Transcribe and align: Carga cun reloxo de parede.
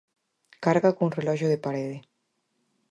Carga 0.63 0.95
cun 0.97 1.15
reloxo 1.17 1.47
de 1.49 1.61
parede. 1.65 1.97